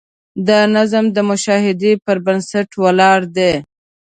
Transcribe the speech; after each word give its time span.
دا 0.47 0.59
نظم 0.75 1.05
د 1.15 1.17
مشاهدې 1.29 1.93
پر 2.05 2.17
بنسټ 2.25 2.69
ولاړ 2.83 3.19
دی. 3.35 3.53